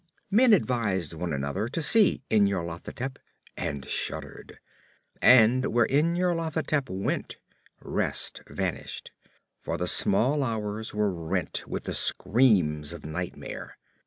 [0.31, 3.19] Men advised one another to see Nyarlathotep,
[3.55, 4.57] and shuddered.
[5.21, 7.37] And where Nyarlathotep went,
[7.79, 9.11] rest vanished;
[9.59, 13.77] for the small hours were rent with the screams of nightmare.